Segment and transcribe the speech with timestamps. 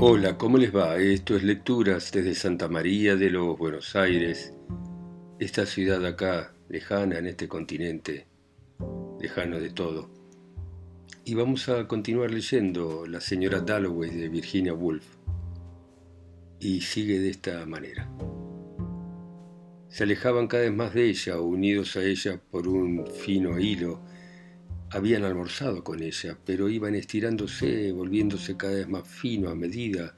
[0.00, 0.96] Hola, ¿cómo les va?
[0.96, 4.54] Esto es Lecturas desde Santa María de los Buenos Aires,
[5.40, 8.28] esta ciudad acá, lejana en este continente,
[9.20, 10.08] lejano de todo.
[11.24, 15.04] Y vamos a continuar leyendo La señora Dalloway de Virginia Woolf.
[16.60, 18.08] Y sigue de esta manera.
[19.88, 24.00] Se alejaban cada vez más de ella, unidos a ella por un fino hilo,
[24.90, 30.14] habían almorzado con ella, pero iban estirándose, volviéndose cada vez más fino a medida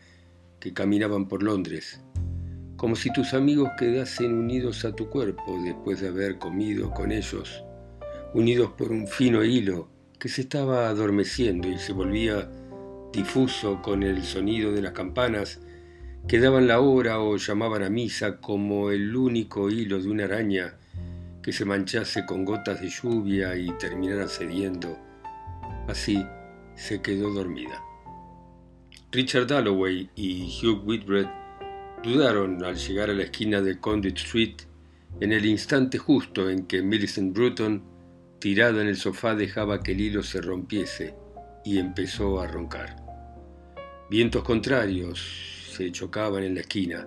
[0.61, 2.01] que caminaban por Londres,
[2.77, 7.65] como si tus amigos quedasen unidos a tu cuerpo después de haber comido con ellos,
[8.35, 12.49] unidos por un fino hilo que se estaba adormeciendo y se volvía
[13.13, 15.61] difuso con el sonido de las campanas
[16.29, 20.77] que daban la hora o llamaban a misa como el único hilo de una araña
[21.43, 24.99] que se manchase con gotas de lluvia y terminara cediendo.
[25.89, 26.25] Así
[26.75, 27.81] se quedó dormida.
[29.13, 31.29] Richard Dalloway y Hugh Whitbread
[32.03, 34.57] dudaron al llegar a la esquina de Conduit Street
[35.21, 37.83] en el instante justo en que Millicent Bruton,
[38.39, 41.15] tirada en el sofá, dejaba que el hilo se rompiese
[41.65, 42.97] y empezó a roncar.
[44.09, 47.07] Vientos contrarios se chocaban en la esquina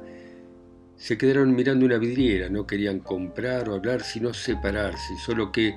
[1.04, 5.76] se quedaron mirando una vidriera, no querían comprar o hablar, sino separarse, solo que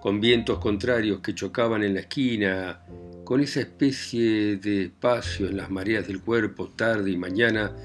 [0.00, 2.80] con vientos contrarios que chocaban en la esquina,
[3.22, 7.76] con esa especie de espacio en las mareas del cuerpo, tarde y mañana,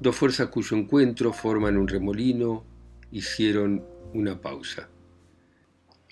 [0.00, 2.64] dos fuerzas cuyo encuentro forman un remolino,
[3.12, 4.88] hicieron una pausa.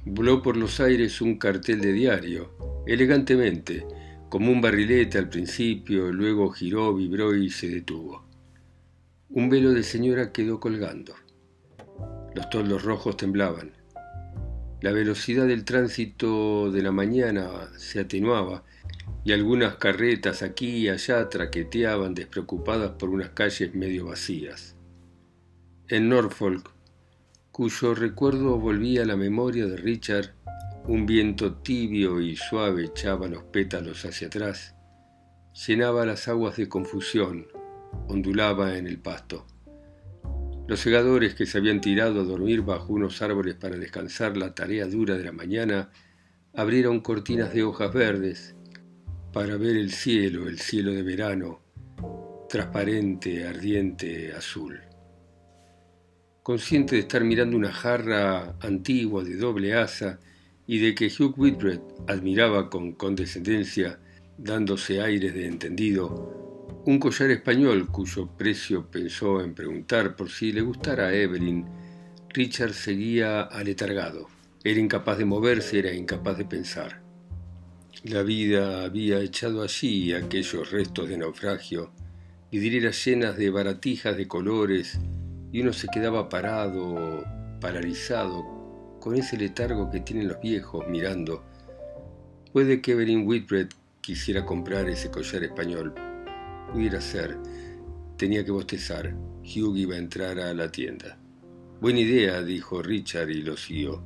[0.05, 2.55] Voló por los aires un cartel de diario,
[2.87, 3.85] elegantemente,
[4.29, 8.30] como un barrilete al principio, luego giró, vibró y se detuvo.
[9.33, 11.15] Un velo de señora quedó colgando.
[12.35, 13.71] Los toldos rojos temblaban.
[14.81, 18.65] La velocidad del tránsito de la mañana se atenuaba
[19.23, 24.75] y algunas carretas aquí y allá traqueteaban despreocupadas por unas calles medio vacías.
[25.87, 26.69] En Norfolk,
[27.53, 30.35] cuyo recuerdo volvía a la memoria de Richard,
[30.89, 34.75] un viento tibio y suave echaba los pétalos hacia atrás,
[35.69, 37.47] llenaba las aguas de confusión,
[38.09, 39.47] ondulaba en el pasto.
[40.67, 44.87] Los segadores que se habían tirado a dormir bajo unos árboles para descansar la tarea
[44.87, 45.91] dura de la mañana
[46.55, 48.55] abrieron cortinas de hojas verdes
[49.33, 51.61] para ver el cielo, el cielo de verano,
[52.49, 54.81] transparente, ardiente, azul.
[56.43, 60.19] Consciente de estar mirando una jarra antigua de doble asa
[60.67, 63.99] y de que Hugh Whitbread admiraba con condescendencia,
[64.39, 66.40] dándose aires de entendido,
[66.87, 71.67] un collar español cuyo precio pensó en preguntar por si le gustara a Evelyn,
[72.31, 74.29] Richard seguía aletargado.
[74.65, 77.03] Era incapaz de moverse, era incapaz de pensar.
[78.05, 81.93] La vida había echado allí aquellos restos de naufragio,
[82.51, 84.99] vidrieras llenas de baratijas de colores,
[85.53, 87.25] y uno se quedaba parado,
[87.61, 91.45] paralizado, con ese letargo que tienen los viejos mirando.
[92.53, 93.69] Puede que Evelyn Whitbread
[94.01, 95.95] quisiera comprar ese collar español,
[96.73, 97.37] Pudiera ser.
[98.17, 99.13] Tenía que bostezar.
[99.43, 101.19] Hugh iba a entrar a la tienda.
[101.81, 104.03] Buena idea, dijo Richard y lo siguió.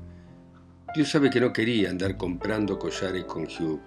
[0.94, 3.80] Dios sabe que no quería andar comprando collares con Hugh.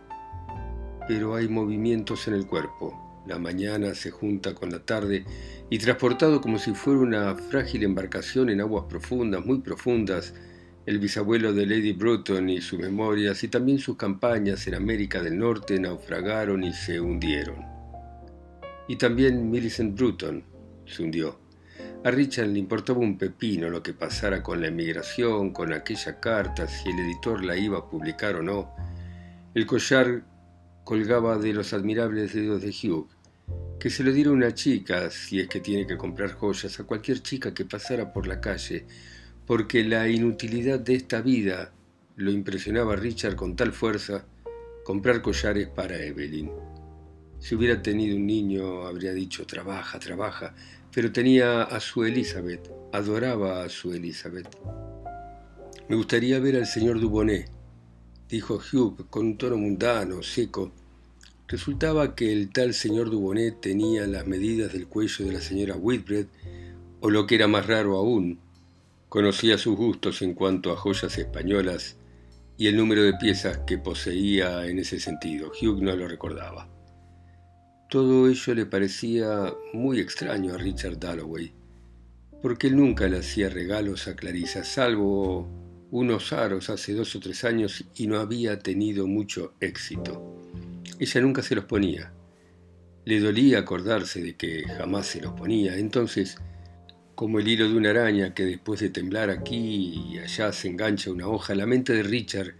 [1.07, 3.23] Pero hay movimientos en el cuerpo.
[3.25, 5.25] La mañana se junta con la tarde
[5.69, 10.33] y transportado como si fuera una frágil embarcación en aguas profundas, muy profundas,
[10.85, 15.37] el bisabuelo de Lady Bruton y sus memorias y también sus campañas en América del
[15.37, 17.76] Norte naufragaron y se hundieron.
[18.87, 20.43] Y también Millicent Bruton
[20.85, 21.39] se hundió.
[22.03, 26.67] A Richard le importaba un pepino lo que pasara con la emigración, con aquella carta,
[26.67, 28.73] si el editor la iba a publicar o no.
[29.53, 30.23] El collar
[30.83, 33.09] colgaba de los admirables dedos de Hugh.
[33.79, 37.21] Que se lo diera una chica, si es que tiene que comprar joyas, a cualquier
[37.21, 38.85] chica que pasara por la calle,
[39.45, 41.73] porque la inutilidad de esta vida
[42.15, 44.25] lo impresionaba a Richard con tal fuerza,
[44.83, 46.49] comprar collares para Evelyn.
[47.39, 50.55] Si hubiera tenido un niño, habría dicho, trabaja, trabaja,
[50.93, 54.47] pero tenía a su Elizabeth, adoraba a su Elizabeth.
[55.87, 57.49] Me gustaría ver al señor Dubonnet,
[58.27, 60.71] dijo Hugh con un tono mundano, seco.
[61.47, 66.25] Resultaba que el tal señor Dubonnet tenía las medidas del cuello de la señora Whitbread,
[66.99, 68.39] o lo que era más raro aún,
[69.07, 71.95] conocía sus gustos en cuanto a joyas españolas
[72.57, 75.51] y el número de piezas que poseía en ese sentido.
[75.51, 76.76] Hugh no lo recordaba.
[77.89, 81.53] Todo ello le parecía muy extraño a Richard Dalloway,
[82.41, 85.47] porque él nunca le hacía regalos a Clarissa, salvo
[85.91, 90.21] unos aros hace dos o tres años y no había tenido mucho éxito.
[90.99, 92.11] Ella nunca se los ponía.
[93.05, 95.77] Le dolía acordarse de que jamás se los ponía.
[95.77, 96.37] Entonces,
[97.15, 101.09] como el hilo de una araña que después de temblar aquí y allá se engancha
[101.09, 102.53] una hoja, la mente de Richard,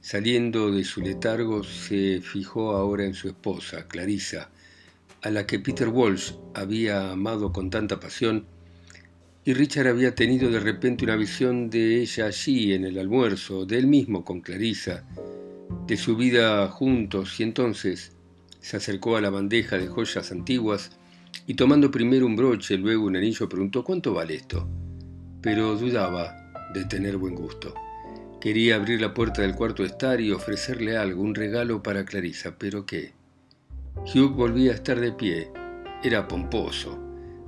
[0.00, 4.50] saliendo de su letargo, se fijó ahora en su esposa, Clarissa,
[5.22, 8.46] a la que Peter Walsh había amado con tanta pasión,
[9.44, 13.78] y Richard había tenido de repente una visión de ella allí en el almuerzo, de
[13.78, 15.04] él mismo con Clarissa,
[15.86, 18.12] de su vida juntos, y entonces
[18.60, 20.90] se acercó a la bandeja de joyas antiguas
[21.46, 24.68] y tomando primero un broche, luego un anillo, preguntó ¿cuánto vale esto?
[25.40, 27.74] Pero dudaba de tener buen gusto.
[28.40, 32.56] Quería abrir la puerta del cuarto de estar y ofrecerle algo, un regalo para Clarisa,
[32.56, 33.12] pero ¿qué?
[33.96, 35.50] Hugh volvía a estar de pie.
[36.02, 36.98] Era pomposo.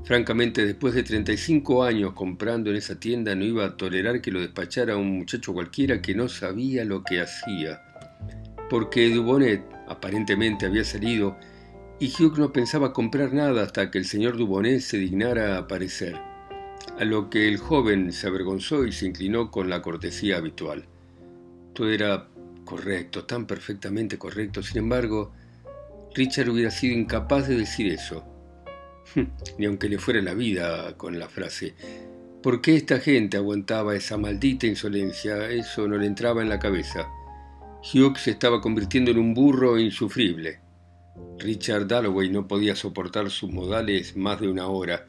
[0.04, 4.40] Francamente, después de 35 años comprando en esa tienda, no iba a tolerar que lo
[4.40, 7.80] despachara un muchacho cualquiera que no sabía lo que hacía.
[8.68, 11.36] Porque Dubonet aparentemente había salido
[12.02, 16.16] y Hugh no pensaba comprar nada hasta que el señor Dubonnet se dignara a aparecer,
[16.98, 20.86] a lo que el joven se avergonzó y se inclinó con la cortesía habitual.
[21.74, 22.26] Todo era
[22.64, 25.32] correcto, tan perfectamente correcto, sin embargo,
[26.14, 28.24] Richard hubiera sido incapaz de decir eso,
[29.58, 31.74] ni aunque le fuera la vida con la frase.
[32.42, 35.48] ¿Por qué esta gente aguantaba esa maldita insolencia?
[35.48, 37.08] Eso no le entraba en la cabeza.
[37.82, 40.60] Hugh se estaba convirtiendo en un burro insufrible.
[41.38, 45.06] Richard Dalloway no podía soportar sus modales más de una hora,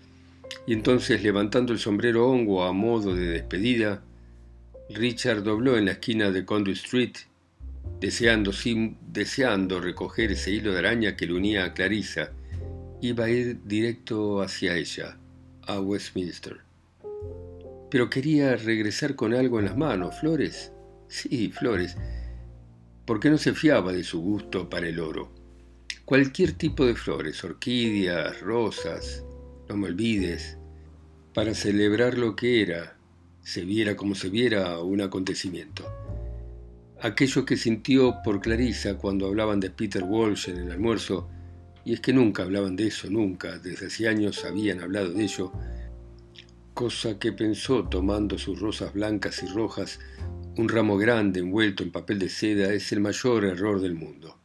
[0.67, 4.03] y entonces levantando el sombrero hongo a modo de despedida,
[4.89, 7.13] Richard dobló en la esquina de Conduit Street,
[7.99, 8.51] deseando,
[9.07, 12.31] deseando recoger ese hilo de araña que le unía a Clarissa.
[13.01, 15.17] Iba a ir directo hacia ella,
[15.67, 16.61] a Westminster.
[17.89, 20.71] Pero quería regresar con algo en las manos, flores.
[21.07, 21.95] Sí, flores,
[23.05, 25.31] porque no se fiaba de su gusto para el oro.
[26.05, 29.23] Cualquier tipo de flores, orquídeas, rosas,
[29.69, 30.57] no me olvides,
[31.33, 32.97] para celebrar lo que era,
[33.43, 35.85] se viera como se viera un acontecimiento.
[37.03, 41.27] Aquello que sintió por Clarisa cuando hablaban de Peter Walsh en el almuerzo,
[41.83, 45.51] y es que nunca hablaban de eso, nunca, desde hace años habían hablado de ello,
[46.73, 49.99] cosa que pensó tomando sus rosas blancas y rojas,
[50.55, 54.39] un ramo grande envuelto en papel de seda es el mayor error del mundo.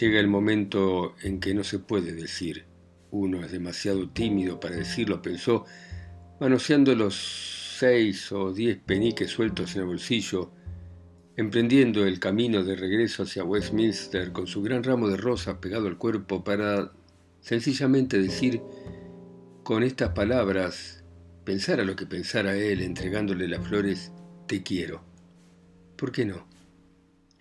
[0.00, 2.64] Llega el momento en que no se puede decir.
[3.10, 5.66] Uno es demasiado tímido para decirlo, pensó,
[6.40, 10.52] manoseando los seis o diez peniques sueltos en el bolsillo,
[11.36, 15.96] emprendiendo el camino de regreso hacia Westminster con su gran ramo de rosas pegado al
[15.96, 16.92] cuerpo para
[17.40, 18.60] sencillamente decir
[19.62, 21.04] con estas palabras,
[21.44, 24.12] pensara lo que pensara él entregándole las flores,
[24.46, 25.02] te quiero.
[25.96, 26.48] ¿Por qué no?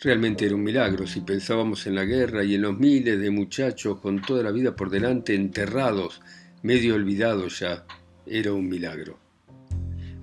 [0.01, 3.99] Realmente era un milagro si pensábamos en la guerra y en los miles de muchachos
[3.99, 6.21] con toda la vida por delante enterrados,
[6.61, 7.85] medio olvidados ya.
[8.25, 9.28] Era un milagro.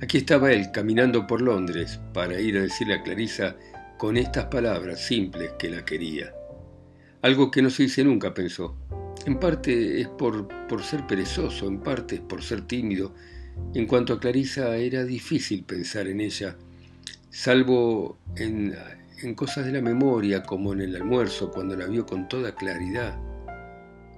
[0.02, 3.56] Aquí estaba él caminando por Londres para ir a decirle a Clarisa
[3.96, 6.34] con estas palabras simples que la quería.
[7.22, 8.76] Algo que no se dice nunca, pensó.
[9.24, 13.14] En parte es por, por ser perezoso, en parte es por ser tímido.
[13.72, 16.56] En cuanto a Clarisa, era difícil pensar en ella,
[17.30, 18.76] salvo en,
[19.22, 23.18] en cosas de la memoria, como en el almuerzo, cuando la vio con toda claridad,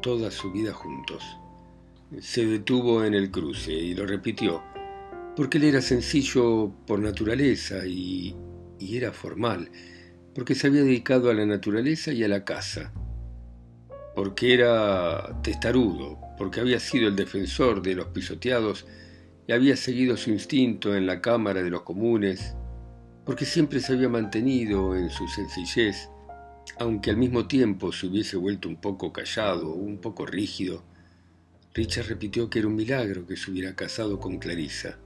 [0.03, 1.23] toda su vida juntos.
[2.21, 4.63] Se detuvo en el cruce y lo repitió,
[5.39, 8.35] porque él era sencillo por naturaleza y,
[8.81, 9.71] era formal,
[10.35, 12.93] porque se había dedicado a la naturaleza y a la casa,
[14.17, 18.85] porque era testarudo, porque había sido el defensor de los pisoteados
[19.47, 22.57] y había seguido su instinto en la Cámara de los Comunes,
[23.25, 26.09] porque siempre se había mantenido en su sencillez,
[26.81, 30.83] aunque al mismo tiempo se hubiese vuelto un poco callado, un poco rígido.
[31.75, 34.99] Richard repitió que era un milagro que se hubiera casado con Clarissa.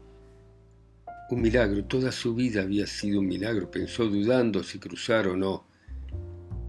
[1.33, 5.67] Un milagro, toda su vida había sido un milagro, pensó dudando si cruzar o no.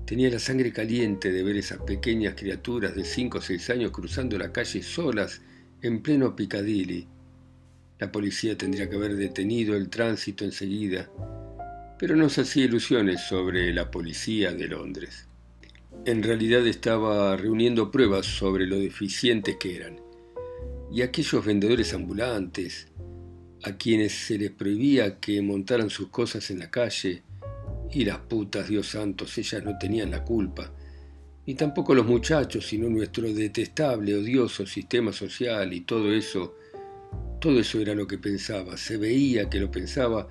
[0.05, 4.37] Tenía la sangre caliente de ver esas pequeñas criaturas de cinco o seis años cruzando
[4.37, 5.41] la calle solas
[5.81, 7.05] en pleno Piccadilly.
[7.99, 11.09] La policía tendría que haber detenido el tránsito enseguida
[11.99, 15.27] pero no se hacía ilusiones sobre la policía de Londres.
[16.05, 19.99] En realidad estaba reuniendo pruebas sobre lo deficientes que eran.
[20.91, 22.87] Y aquellos vendedores ambulantes,
[23.63, 27.23] a quienes se les prohibía que montaran sus cosas en la calle,
[27.91, 30.71] y las putas, Dios santos, ellas no tenían la culpa,
[31.45, 36.55] ni tampoco los muchachos, sino nuestro detestable, odioso sistema social y todo eso,
[37.39, 40.27] todo eso era lo que pensaba, se veía que lo pensaba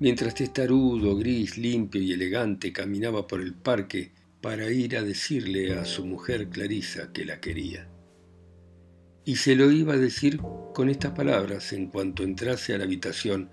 [0.00, 4.10] Mientras testarudo, gris, limpio y elegante caminaba por el parque,
[4.40, 7.88] para ir a decirle a su mujer Clarisa que la quería.
[9.24, 10.38] Y se lo iba a decir
[10.74, 13.48] con estas palabras en cuanto entrase a la habitación,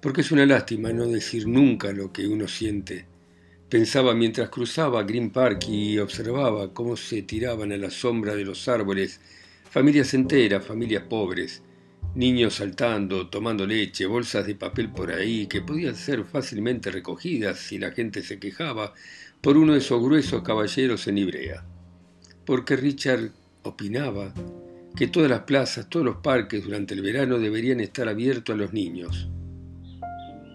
[0.00, 3.06] porque es una lástima no decir nunca lo que uno siente.
[3.68, 8.66] Pensaba mientras cruzaba Green Park y observaba cómo se tiraban a la sombra de los
[8.66, 9.20] árboles
[9.70, 11.62] familias enteras, familias pobres,
[12.14, 17.78] niños saltando, tomando leche, bolsas de papel por ahí que podían ser fácilmente recogidas si
[17.78, 18.94] la gente se quejaba
[19.40, 21.64] por uno de esos gruesos caballeros en Ibrea.
[22.44, 23.30] Porque Richard
[23.62, 24.32] opinaba
[24.96, 28.72] que todas las plazas, todos los parques durante el verano deberían estar abiertos a los
[28.72, 29.28] niños.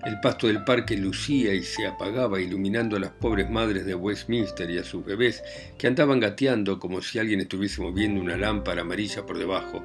[0.05, 4.69] El pasto del parque lucía y se apagaba iluminando a las pobres madres de Westminster
[4.69, 5.41] y a sus bebés
[5.77, 9.81] que andaban gateando como si alguien estuviese moviendo una lámpara amarilla por debajo.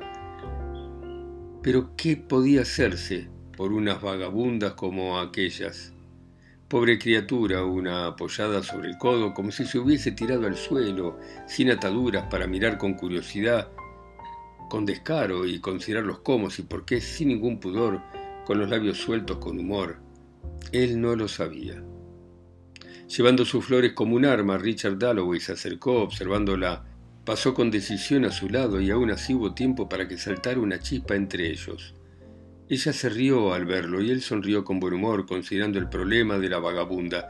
[1.63, 5.93] Pero ¿qué podía hacerse por unas vagabundas como aquellas?
[6.67, 11.71] Pobre criatura, una apoyada sobre el codo, como si se hubiese tirado al suelo, sin
[11.71, 13.69] ataduras, para mirar con curiosidad,
[14.69, 18.01] con descaro y considerarlos cómo y por qué, sin ningún pudor,
[18.45, 20.01] con los labios sueltos con humor,
[20.73, 21.83] él no lo sabía.
[23.09, 26.85] Llevando sus flores como un arma, Richard Dalloway se acercó observándola.
[27.25, 30.79] Pasó con decisión a su lado y aún así hubo tiempo para que saltara una
[30.79, 31.95] chispa entre ellos.
[32.69, 36.51] Ella se rió al verlo y él sonrió con buen humor considerando el problema de
[36.51, 37.29] la vagabunda,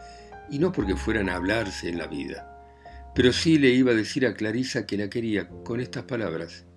[0.50, 3.12] y no porque fueran a hablarse en la vida.
[3.14, 6.67] Pero sí le iba a decir a Clarisa que la quería con estas palabras.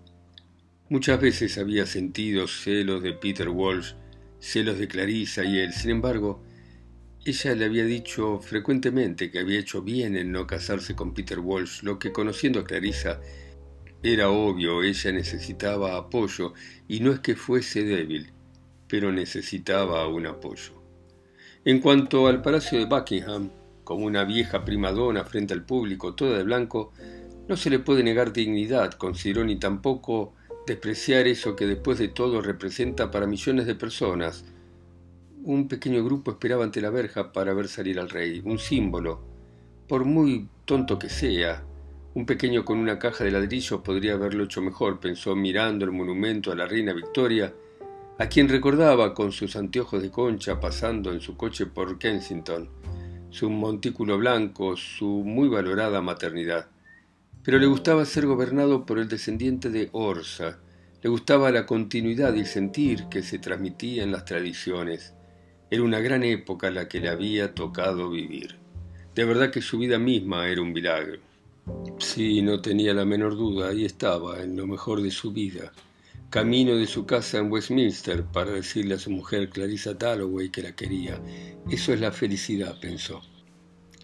[0.92, 3.94] Muchas veces había sentido celos de Peter Walsh,
[4.40, 5.72] celos de Clarisa y él.
[5.72, 6.44] Sin embargo,
[7.24, 11.84] ella le había dicho frecuentemente que había hecho bien en no casarse con Peter Walsh,
[11.84, 13.22] lo que conociendo a Clarisa
[14.04, 16.54] era obvio, ella necesitaba apoyo,
[16.90, 18.34] y no es que fuese débil,
[18.90, 20.74] pero necesitaba un apoyo.
[21.64, 23.50] En cuanto al palacio de Buckingham,
[23.86, 26.92] como una vieja primadona frente al público, toda de blanco,
[27.48, 30.36] no se le puede negar dignidad, consideró ni tampoco
[30.68, 34.46] despreciar eso que después de todo representa para millones de personas,
[35.44, 39.22] un pequeño grupo esperaba ante la verja para ver salir al rey, un símbolo.
[39.88, 41.64] Por muy tonto que sea,
[42.14, 46.52] un pequeño con una caja de ladrillos podría haberlo hecho mejor, pensó mirando el monumento
[46.52, 47.54] a la reina Victoria,
[48.18, 52.70] a quien recordaba con sus anteojos de concha pasando en su coche por Kensington,
[53.30, 56.68] su montículo blanco, su muy valorada maternidad.
[57.44, 60.60] Pero le gustaba ser gobernado por el descendiente de Orsa,
[61.04, 65.16] le gustaba la continuidad y el sentir que se transmitía en las tradiciones.
[65.72, 68.58] Era una gran época la que le había tocado vivir.
[69.16, 71.20] De verdad que su vida misma era un milagro.
[71.98, 75.72] Sí, no tenía la menor duda, ahí estaba, en lo mejor de su vida,
[76.30, 80.76] camino de su casa en Westminster para decirle a su mujer Clarissa Dalloway que la
[80.76, 81.20] quería.
[81.70, 83.22] Eso es la felicidad, pensó.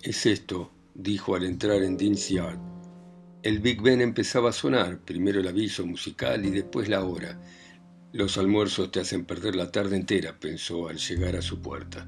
[0.02, 2.77] Es esto, dijo al entrar en Dean's Yard.
[3.48, 7.40] El Big Ben empezaba a sonar, primero el aviso musical y después la hora.
[8.12, 12.06] Los almuerzos te hacen perder la tarde entera, pensó al llegar a su puerta.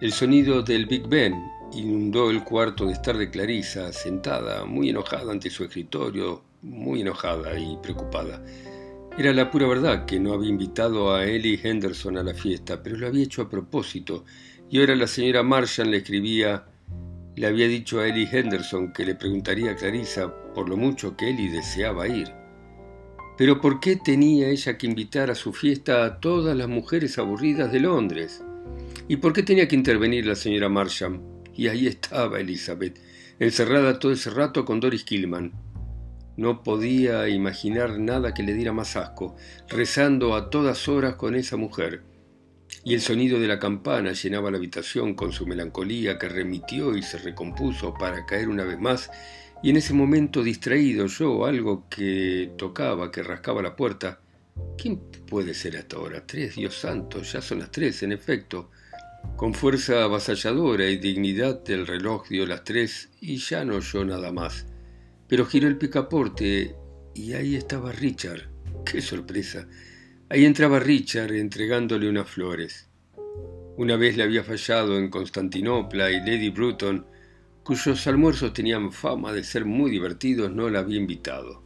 [0.00, 1.34] El sonido del Big Ben
[1.74, 7.58] inundó el cuarto de estar de Clarisa, sentada, muy enojada ante su escritorio, muy enojada
[7.58, 8.42] y preocupada.
[9.18, 12.96] Era la pura verdad que no había invitado a Ellie Henderson a la fiesta, pero
[12.96, 14.24] lo había hecho a propósito,
[14.70, 16.64] y ahora la señora Marshall le escribía,
[17.40, 21.30] le había dicho a Ellie Henderson que le preguntaría a Clarisa por lo mucho que
[21.30, 22.28] Ellie deseaba ir.
[23.38, 27.72] Pero ¿por qué tenía ella que invitar a su fiesta a todas las mujeres aburridas
[27.72, 28.44] de Londres?
[29.08, 31.22] ¿Y por qué tenía que intervenir la señora Marsham?
[31.54, 33.00] Y ahí estaba Elizabeth,
[33.38, 35.54] encerrada todo ese rato con Doris Killman.
[36.36, 39.34] No podía imaginar nada que le diera más asco,
[39.66, 42.02] rezando a todas horas con esa mujer.
[42.84, 47.02] Y el sonido de la campana llenaba la habitación con su melancolía que remitió y
[47.02, 49.10] se recompuso para caer una vez más
[49.62, 54.20] y en ese momento distraído yo, algo que tocaba, que rascaba la puerta,
[54.78, 56.26] ¿quién puede ser hasta ahora?
[56.26, 58.70] Tres, Dios santo, ya son las tres, en efecto.
[59.36, 64.32] Con fuerza avasalladora y dignidad el reloj dio las tres y ya no oyó nada
[64.32, 64.66] más.
[65.28, 66.74] Pero giró el picaporte
[67.14, 68.48] y ahí estaba Richard.
[68.86, 69.68] ¡Qué sorpresa!
[70.32, 72.88] Ahí entraba Richard entregándole unas flores.
[73.76, 77.04] Una vez le había fallado en Constantinopla y Lady Bruton
[77.64, 81.64] cuyos almuerzos tenían fama de ser muy divertidos, no la había invitado.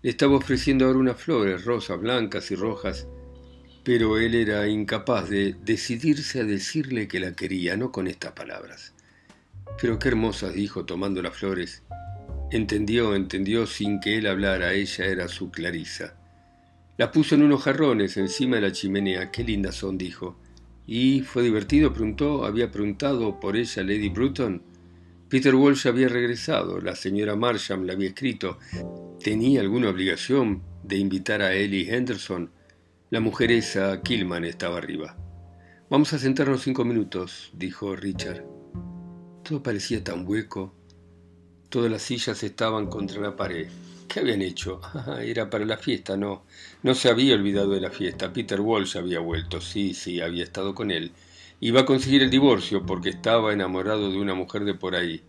[0.00, 3.06] Le estaba ofreciendo ahora unas flores, rosas, blancas y rojas,
[3.84, 8.94] pero él era incapaz de decidirse a decirle que la quería, no con estas palabras.
[9.78, 11.82] Pero qué hermosas, dijo tomando las flores.
[12.50, 16.16] Entendió, entendió sin que él hablara, ella era su Clarisa.
[17.00, 19.30] Las puso en unos jarrones encima de la chimenea.
[19.30, 20.36] Qué lindas son, dijo.
[20.86, 21.94] ¿Y fue divertido?
[21.94, 22.44] preguntó.
[22.44, 24.62] ¿Había preguntado por ella Lady Bruton?
[25.30, 28.58] Peter Walsh había regresado, la señora Marsham le había escrito.
[29.24, 32.50] ¿Tenía alguna obligación de invitar a Ellie Henderson?
[33.08, 35.16] La mujer esa, Killman, estaba arriba.
[35.88, 38.44] Vamos a sentarnos cinco minutos, dijo Richard.
[39.42, 40.74] Todo parecía tan hueco.
[41.70, 43.68] Todas las sillas estaban contra la pared.
[44.08, 44.80] ¿Qué habían hecho?
[45.20, 46.42] Era para la fiesta, no.
[46.82, 48.32] No se había olvidado de la fiesta.
[48.32, 49.60] Peter Walsh había vuelto.
[49.60, 51.12] Sí, sí, había estado con él.
[51.60, 55.22] Iba a conseguir el divorcio porque estaba enamorado de una mujer de por ahí.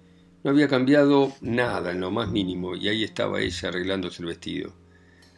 [0.43, 4.73] No había cambiado nada en lo más mínimo y ahí estaba ella arreglándose el vestido.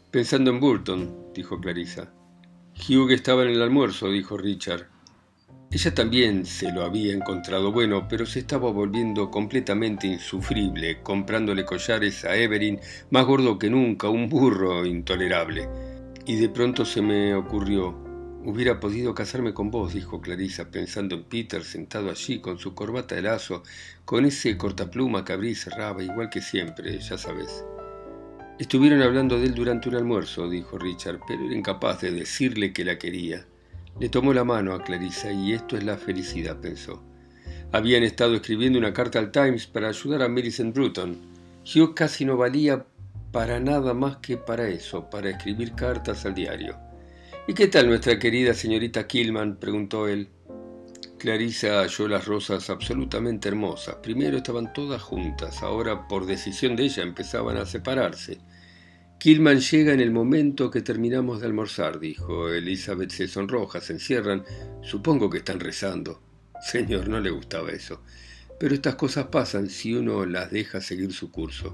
[0.10, 2.14] Pensando en Burton, dijo Clarissa.
[2.78, 4.93] Hugh estaba en el almuerzo, dijo Richard.
[5.74, 12.26] Ella también se lo había encontrado bueno, pero se estaba volviendo completamente insufrible, comprándole collares
[12.26, 15.68] a Everin, más gordo que nunca, un burro intolerable.
[16.28, 17.98] Y de pronto se me ocurrió,
[18.46, 23.16] Hubiera podido casarme con vos, dijo Clarisa, pensando en Peter sentado allí con su corbata
[23.16, 23.64] de lazo,
[24.06, 27.66] con ese cortapluma que abría y cerraba, igual que siempre, ya sabes.
[28.60, 32.86] Estuvieron hablando de él durante un almuerzo, dijo Richard, pero era incapaz de decirle que
[32.86, 33.48] la quería.
[34.00, 37.04] Le tomó la mano a Clarisa y esto es la felicidad, pensó.
[37.72, 41.18] Habían estado escribiendo una carta al Times para ayudar a Millicent Bruton.
[41.64, 42.86] Hugh casi no valía
[43.32, 46.78] para nada más que para eso, para escribir cartas al diario.
[47.48, 49.58] ¿Y qué tal nuestra querida señorita Killman?
[49.58, 50.30] preguntó él.
[51.18, 53.96] Clarisa halló las rosas absolutamente hermosas.
[54.04, 58.40] Primero estaban todas juntas, ahora por decisión de ella empezaban a separarse.
[59.24, 62.50] Killman llega en el momento que terminamos de almorzar, dijo.
[62.50, 64.44] Elizabeth se sonroja, se encierran.
[64.82, 66.22] Supongo que están rezando.
[66.62, 68.02] Señor, no le gustaba eso.
[68.60, 71.74] Pero estas cosas pasan si uno las deja seguir su curso.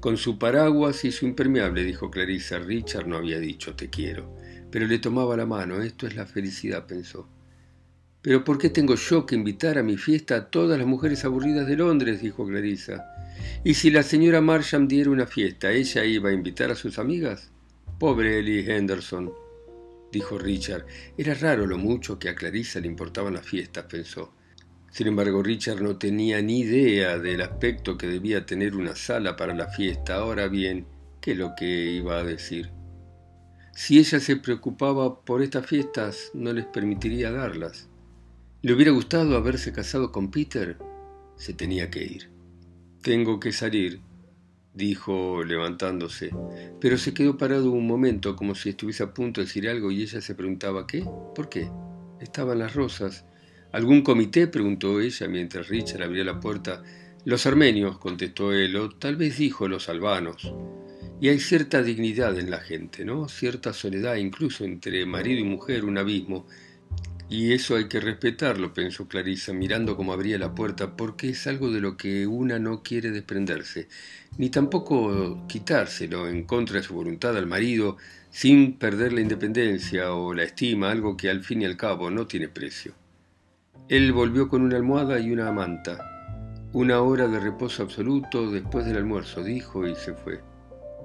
[0.00, 2.58] Con su paraguas y su impermeable, dijo Clarisa.
[2.58, 4.34] Richard no había dicho te quiero
[4.70, 5.82] pero le tomaba la mano.
[5.82, 7.28] Esto es la felicidad, pensó.
[8.22, 11.66] Pero ¿por qué tengo yo que invitar a mi fiesta a todas las mujeres aburridas
[11.66, 12.20] de Londres?
[12.20, 13.04] dijo Clarisa.
[13.64, 17.50] ¿Y si la señora Marsham diera una fiesta, ella iba a invitar a sus amigas?
[17.98, 19.32] Pobre Ellie Henderson,
[20.10, 20.86] dijo Richard.
[21.18, 24.32] Era raro lo mucho que a Clarisa le importaban las fiestas, pensó.
[24.90, 29.54] Sin embargo, Richard no tenía ni idea del aspecto que debía tener una sala para
[29.54, 30.16] la fiesta.
[30.16, 30.86] Ahora bien,
[31.20, 32.70] ¿qué es lo que iba a decir?
[33.72, 37.88] Si ella se preocupaba por estas fiestas, no les permitiría darlas.
[38.62, 40.76] ¿Le hubiera gustado haberse casado con Peter?
[41.36, 42.29] Se tenía que ir.
[43.02, 44.00] Tengo que salir,
[44.74, 46.30] dijo levantándose,
[46.82, 50.02] pero se quedó parado un momento como si estuviese a punto de decir algo y
[50.02, 51.02] ella se preguntaba ¿qué?
[51.34, 51.70] ¿Por qué?
[52.20, 53.24] Estaban las rosas.
[53.72, 54.48] ¿Algún comité?
[54.48, 56.82] preguntó ella mientras Richard abría la puerta.
[57.24, 60.52] Los armenios, contestó él, o tal vez dijo los albanos.
[61.22, 63.28] Y hay cierta dignidad en la gente, ¿no?
[63.28, 66.46] Cierta soledad, incluso entre marido y mujer, un abismo.
[67.30, 71.70] Y eso hay que respetarlo, pensó Clarisa, mirando cómo abría la puerta, porque es algo
[71.70, 73.86] de lo que una no quiere desprenderse,
[74.36, 77.98] ni tampoco quitárselo en contra de su voluntad al marido,
[78.32, 82.26] sin perder la independencia o la estima, algo que al fin y al cabo no
[82.26, 82.94] tiene precio.
[83.88, 85.98] Él volvió con una almohada y una manta.
[86.72, 90.40] Una hora de reposo absoluto después del almuerzo, dijo y se fue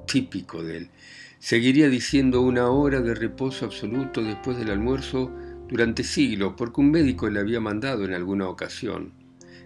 [0.08, 0.90] típico de él.
[1.38, 5.32] Seguiría diciendo una hora de reposo absoluto después del almuerzo
[5.68, 9.14] durante siglos, porque un médico le había mandado en alguna ocasión.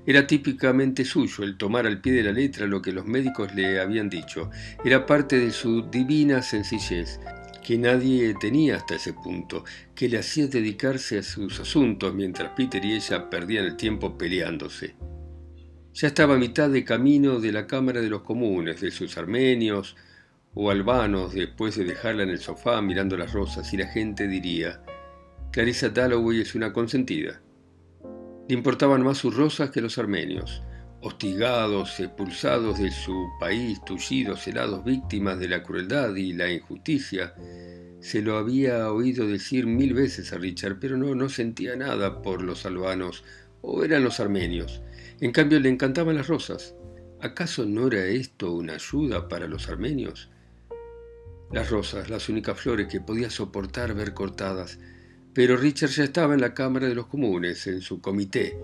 [0.06, 3.80] Era típicamente suyo el tomar al pie de la letra lo que los médicos le
[3.80, 4.50] habían dicho.
[4.84, 7.20] Era parte de su divina sencillez,
[7.64, 12.84] que nadie tenía hasta ese punto, que le hacía dedicarse a sus asuntos mientras Peter
[12.84, 14.96] y ella perdían el tiempo peleándose.
[15.94, 19.96] Ya estaba a mitad de camino de la Cámara de los Comunes, de sus armenios,
[20.54, 24.82] o albanos después de dejarla en el sofá mirando las rosas y la gente diría,
[25.52, 27.42] Clarissa Dalloway es una consentida.
[28.48, 30.62] Le importaban más sus rosas que los armenios,
[31.02, 37.34] hostigados, expulsados de su país, tullidos, helados, víctimas de la crueldad y la injusticia.
[38.00, 42.42] Se lo había oído decir mil veces a Richard, pero no, no sentía nada por
[42.42, 43.24] los albanos,
[43.62, 44.82] o eran los armenios.
[45.20, 46.76] En cambio le encantaban las rosas.
[47.22, 50.30] ¿Acaso no era esto una ayuda para los armenios?
[51.52, 54.80] las rosas, las únicas flores que podía soportar ver cortadas.
[55.34, 58.58] Pero Richard ya estaba en la Cámara de los Comunes, en su comité,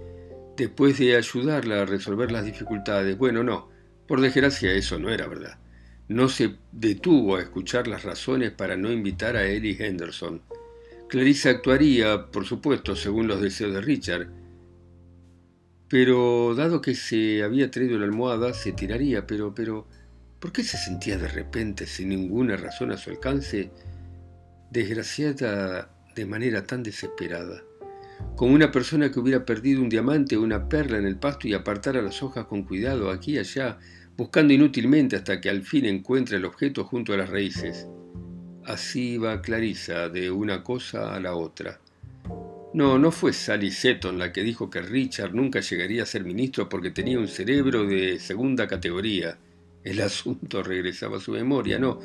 [0.57, 3.17] después de ayudarla a resolver las dificultades.
[3.17, 3.69] Bueno, no,
[4.07, 5.59] por desgracia eso no era verdad.
[6.07, 10.41] No se detuvo a escuchar las razones para no invitar a Ellie Henderson.
[11.07, 14.27] Clarissa actuaría, por supuesto, según los deseos de Richard,
[15.87, 19.87] pero dado que se había traído la almohada, se tiraría, pero, pero,
[20.45, 23.71] ¿Por qué se sentía de repente, sin ninguna razón a su alcance,
[24.69, 27.63] desgraciada de manera tan desesperada?
[28.35, 31.53] como una persona que hubiera perdido un diamante o una perla en el pasto y
[31.53, 33.77] apartara las hojas con cuidado aquí y allá,
[34.17, 37.87] buscando inútilmente hasta que al fin encuentre el objeto junto a las raíces.
[38.65, 41.79] Así va Clarisa de una cosa a la otra.
[42.73, 46.67] No, no fue Sally Seton la que dijo que Richard nunca llegaría a ser ministro
[46.67, 49.37] porque tenía un cerebro de segunda categoría.
[49.85, 51.77] El asunto regresaba a su memoria.
[51.77, 51.99] No,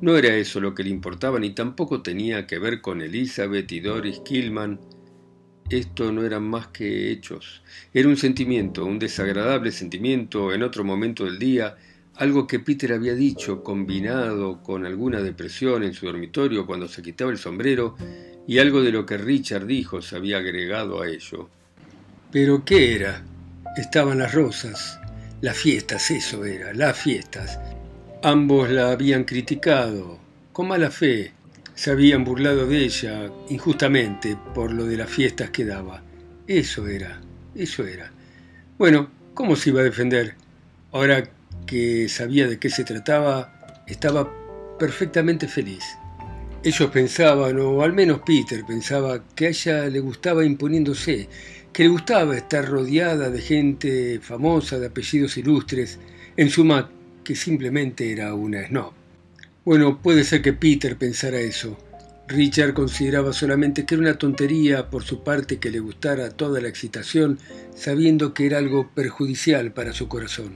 [0.00, 3.80] no era eso lo que le importaba, ni tampoco tenía que ver con Elizabeth y
[3.80, 4.80] Doris Killman.
[5.68, 7.62] Esto no eran más que hechos.
[7.92, 11.76] Era un sentimiento, un desagradable sentimiento en otro momento del día,
[12.14, 17.30] algo que Peter había dicho, combinado con alguna depresión en su dormitorio cuando se quitaba
[17.30, 17.96] el sombrero,
[18.46, 21.50] y algo de lo que Richard dijo se había agregado a ello.
[22.32, 23.22] Pero ¿qué era?
[23.76, 24.98] Estaban las rosas,
[25.40, 27.58] las fiestas, eso era, las fiestas.
[28.22, 30.18] Ambos la habían criticado,
[30.52, 31.32] con mala fe,
[31.74, 36.02] se habían burlado de ella injustamente por lo de las fiestas que daba.
[36.46, 37.20] Eso era,
[37.54, 38.10] eso era.
[38.78, 40.34] Bueno, ¿cómo se iba a defender?
[40.92, 41.28] Ahora
[41.66, 44.32] que sabía de qué se trataba, estaba
[44.78, 45.84] perfectamente feliz.
[46.62, 51.28] Ellos pensaban, o al menos Peter pensaba, que a ella le gustaba imponiéndose,
[51.76, 55.98] que le gustaba estar rodeada de gente famosa, de apellidos ilustres,
[56.34, 56.90] en suma,
[57.22, 58.94] que simplemente era una snob.
[59.62, 61.76] Bueno, puede ser que Peter pensara eso.
[62.28, 66.68] Richard consideraba solamente que era una tontería por su parte que le gustara toda la
[66.68, 67.38] excitación,
[67.74, 70.54] sabiendo que era algo perjudicial para su corazón.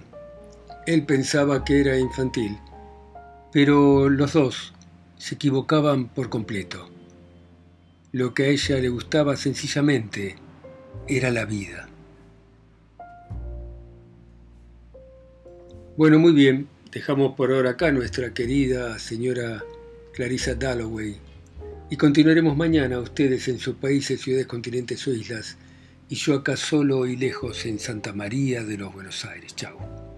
[0.86, 2.56] Él pensaba que era infantil,
[3.52, 4.72] pero los dos,
[5.18, 6.88] se equivocaban por completo.
[8.10, 10.36] Lo que a ella le gustaba sencillamente
[11.08, 11.88] era la vida.
[15.96, 19.62] Bueno, muy bien, dejamos por ahora acá nuestra querida señora
[20.14, 21.16] Clarissa Dalloway
[21.90, 25.56] y continuaremos mañana ustedes en sus países, ciudades, continentes o islas
[26.08, 29.54] y yo acá solo y lejos en Santa María de los Buenos Aires.
[29.54, 30.09] Chao.